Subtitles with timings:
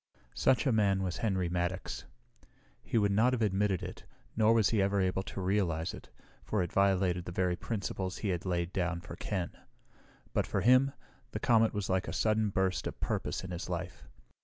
[0.33, 2.05] Such a man was Henry Maddox.
[2.81, 4.03] He would not have admitted it,
[4.35, 6.09] nor was he ever able to realize it,
[6.43, 9.51] for it violated the very principles he had laid down for Ken.
[10.33, 10.91] But for him,
[11.33, 14.07] the comet was like a sudden burst of purpose in his life.